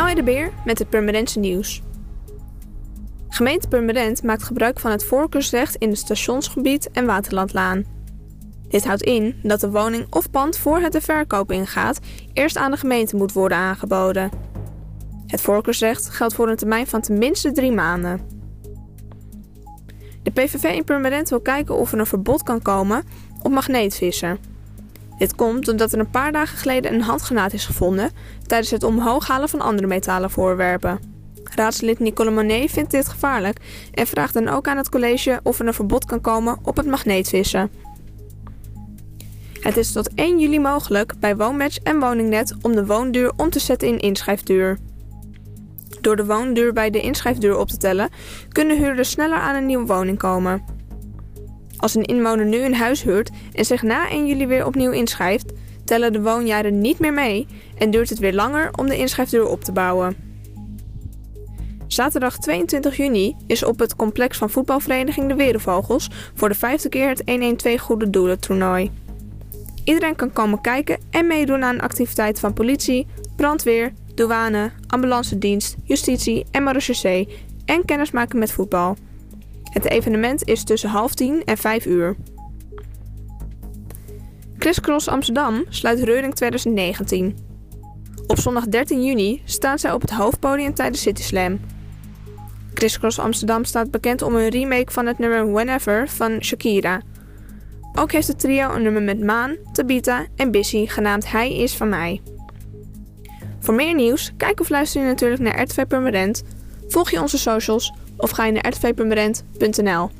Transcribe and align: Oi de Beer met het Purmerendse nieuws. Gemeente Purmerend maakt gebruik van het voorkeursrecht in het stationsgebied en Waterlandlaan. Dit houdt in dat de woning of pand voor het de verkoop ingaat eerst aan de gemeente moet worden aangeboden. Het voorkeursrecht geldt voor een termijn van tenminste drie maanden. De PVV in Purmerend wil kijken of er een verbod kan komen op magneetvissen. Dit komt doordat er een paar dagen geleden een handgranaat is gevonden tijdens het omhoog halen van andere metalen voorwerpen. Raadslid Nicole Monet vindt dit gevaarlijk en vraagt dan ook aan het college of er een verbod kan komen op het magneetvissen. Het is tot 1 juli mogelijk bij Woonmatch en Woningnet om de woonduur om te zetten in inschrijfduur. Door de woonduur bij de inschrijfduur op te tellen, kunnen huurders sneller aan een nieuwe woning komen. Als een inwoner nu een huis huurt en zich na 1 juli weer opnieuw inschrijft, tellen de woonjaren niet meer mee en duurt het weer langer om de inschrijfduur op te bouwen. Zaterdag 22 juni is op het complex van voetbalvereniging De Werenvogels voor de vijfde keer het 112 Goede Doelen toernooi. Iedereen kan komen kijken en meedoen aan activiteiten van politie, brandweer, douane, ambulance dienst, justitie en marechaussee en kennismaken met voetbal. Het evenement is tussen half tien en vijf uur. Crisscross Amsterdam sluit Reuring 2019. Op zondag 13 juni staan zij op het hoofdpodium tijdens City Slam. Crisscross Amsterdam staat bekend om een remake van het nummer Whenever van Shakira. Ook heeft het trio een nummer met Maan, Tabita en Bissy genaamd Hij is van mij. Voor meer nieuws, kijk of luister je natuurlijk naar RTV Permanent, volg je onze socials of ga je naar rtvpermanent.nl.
Oi 0.00 0.14
de 0.14 0.22
Beer 0.22 0.52
met 0.64 0.78
het 0.78 0.88
Purmerendse 0.88 1.38
nieuws. 1.38 1.82
Gemeente 3.28 3.68
Purmerend 3.68 4.22
maakt 4.22 4.42
gebruik 4.42 4.80
van 4.80 4.90
het 4.90 5.04
voorkeursrecht 5.04 5.74
in 5.74 5.88
het 5.88 5.98
stationsgebied 5.98 6.90
en 6.90 7.06
Waterlandlaan. 7.06 7.84
Dit 8.68 8.84
houdt 8.84 9.02
in 9.02 9.40
dat 9.42 9.60
de 9.60 9.70
woning 9.70 10.06
of 10.10 10.30
pand 10.30 10.58
voor 10.58 10.78
het 10.78 10.92
de 10.92 11.00
verkoop 11.00 11.52
ingaat 11.52 12.00
eerst 12.32 12.56
aan 12.56 12.70
de 12.70 12.76
gemeente 12.76 13.16
moet 13.16 13.32
worden 13.32 13.58
aangeboden. 13.58 14.30
Het 15.26 15.40
voorkeursrecht 15.40 16.08
geldt 16.08 16.34
voor 16.34 16.48
een 16.48 16.56
termijn 16.56 16.86
van 16.86 17.00
tenminste 17.00 17.52
drie 17.52 17.72
maanden. 17.72 18.20
De 20.22 20.30
PVV 20.30 20.64
in 20.64 20.84
Purmerend 20.84 21.28
wil 21.28 21.40
kijken 21.40 21.76
of 21.76 21.92
er 21.92 21.98
een 21.98 22.06
verbod 22.06 22.42
kan 22.42 22.62
komen 22.62 23.04
op 23.42 23.52
magneetvissen. 23.52 24.38
Dit 25.22 25.34
komt 25.34 25.64
doordat 25.64 25.92
er 25.92 25.98
een 25.98 26.10
paar 26.10 26.32
dagen 26.32 26.58
geleden 26.58 26.94
een 26.94 27.02
handgranaat 27.02 27.52
is 27.52 27.66
gevonden 27.66 28.10
tijdens 28.46 28.70
het 28.70 28.82
omhoog 28.82 29.26
halen 29.26 29.48
van 29.48 29.60
andere 29.60 29.86
metalen 29.86 30.30
voorwerpen. 30.30 31.00
Raadslid 31.44 31.98
Nicole 31.98 32.30
Monet 32.30 32.70
vindt 32.70 32.90
dit 32.90 33.08
gevaarlijk 33.08 33.58
en 33.92 34.06
vraagt 34.06 34.34
dan 34.34 34.48
ook 34.48 34.68
aan 34.68 34.76
het 34.76 34.88
college 34.88 35.40
of 35.42 35.58
er 35.58 35.66
een 35.66 35.74
verbod 35.74 36.04
kan 36.04 36.20
komen 36.20 36.58
op 36.62 36.76
het 36.76 36.86
magneetvissen. 36.86 37.70
Het 39.60 39.76
is 39.76 39.92
tot 39.92 40.14
1 40.14 40.38
juli 40.38 40.60
mogelijk 40.60 41.14
bij 41.20 41.36
Woonmatch 41.36 41.78
en 41.78 42.00
Woningnet 42.00 42.54
om 42.62 42.74
de 42.74 42.86
woonduur 42.86 43.32
om 43.36 43.50
te 43.50 43.58
zetten 43.58 43.88
in 43.88 43.98
inschrijfduur. 43.98 44.78
Door 46.00 46.16
de 46.16 46.26
woonduur 46.26 46.72
bij 46.72 46.90
de 46.90 47.00
inschrijfduur 47.00 47.56
op 47.56 47.68
te 47.68 47.76
tellen, 47.76 48.10
kunnen 48.48 48.78
huurders 48.78 49.10
sneller 49.10 49.38
aan 49.38 49.54
een 49.54 49.66
nieuwe 49.66 49.86
woning 49.86 50.18
komen. 50.18 50.71
Als 51.82 51.94
een 51.94 52.04
inwoner 52.04 52.46
nu 52.46 52.58
een 52.58 52.74
huis 52.74 53.02
huurt 53.02 53.30
en 53.52 53.64
zich 53.64 53.82
na 53.82 54.10
1 54.10 54.26
juli 54.26 54.46
weer 54.46 54.66
opnieuw 54.66 54.90
inschrijft, 54.90 55.52
tellen 55.84 56.12
de 56.12 56.22
woonjaren 56.22 56.78
niet 56.80 56.98
meer 56.98 57.12
mee 57.12 57.46
en 57.78 57.90
duurt 57.90 58.08
het 58.08 58.18
weer 58.18 58.34
langer 58.34 58.70
om 58.72 58.86
de 58.86 58.96
inschrijfduur 58.96 59.46
op 59.46 59.64
te 59.64 59.72
bouwen. 59.72 60.16
Zaterdag 61.86 62.38
22 62.38 62.96
juni 62.96 63.36
is 63.46 63.64
op 63.64 63.78
het 63.78 63.96
complex 63.96 64.38
van 64.38 64.50
voetbalvereniging 64.50 65.28
De 65.28 65.34
Werenvogels 65.34 66.10
voor 66.34 66.48
de 66.48 66.54
vijfde 66.54 66.88
keer 66.88 67.08
het 67.08 67.22
112 67.26 67.80
Goede 67.80 68.10
Doelen 68.10 68.40
toernooi. 68.40 68.90
Iedereen 69.84 70.16
kan 70.16 70.32
komen 70.32 70.60
kijken 70.60 70.98
en 71.10 71.26
meedoen 71.26 71.64
aan 71.64 71.80
activiteiten 71.80 72.40
van 72.40 72.52
politie, 72.52 73.06
brandweer, 73.36 73.92
douane, 74.14 74.70
ambulance 74.86 75.38
dienst, 75.38 75.76
justitie 75.84 76.46
en 76.50 76.62
marechaussee 76.62 77.28
en 77.64 77.84
kennismaken 77.84 78.38
met 78.38 78.52
voetbal. 78.52 78.96
Het 79.72 79.84
evenement 79.84 80.44
is 80.44 80.64
tussen 80.64 80.90
half 80.90 81.14
tien 81.14 81.44
en 81.44 81.56
vijf 81.56 81.86
uur. 81.86 82.16
Crisscross 84.58 85.08
Amsterdam 85.08 85.64
sluit 85.68 86.00
Reuring 86.00 86.34
2019. 86.34 87.36
Op 88.26 88.38
zondag 88.38 88.66
13 88.66 89.04
juni 89.04 89.42
staan 89.44 89.78
zij 89.78 89.92
op 89.92 90.00
het 90.00 90.10
hoofdpodium 90.10 90.74
tijdens 90.74 91.02
City 91.02 91.22
Slam. 91.22 91.60
Crisscross 92.74 93.18
Amsterdam 93.18 93.64
staat 93.64 93.90
bekend 93.90 94.22
om 94.22 94.34
een 94.34 94.48
remake 94.48 94.92
van 94.92 95.06
het 95.06 95.18
nummer 95.18 95.52
Whenever 95.52 96.08
van 96.08 96.42
Shakira. 96.42 97.00
Ook 97.94 98.12
heeft 98.12 98.26
het 98.26 98.38
trio 98.38 98.74
een 98.74 98.82
nummer 98.82 99.02
met 99.02 99.20
Maan, 99.20 99.56
Tabita 99.72 100.26
en 100.36 100.50
Bissy 100.50 100.86
genaamd 100.86 101.30
Hij 101.30 101.56
is 101.56 101.76
van 101.76 101.88
mij. 101.88 102.20
Voor 103.60 103.74
meer 103.74 103.94
nieuws, 103.94 104.32
kijk 104.36 104.60
of 104.60 104.68
luister 104.68 105.00
je 105.00 105.06
natuurlijk 105.06 105.42
naar 105.42 105.62
RTV 105.62 105.86
Permanent, 105.86 106.42
volg 106.88 107.10
je 107.10 107.20
onze 107.20 107.38
socials 107.38 107.92
of 108.16 108.30
ga 108.30 108.46
je 108.46 108.52
naar 108.52 108.68
rtvpermanent.nl. 108.68 110.10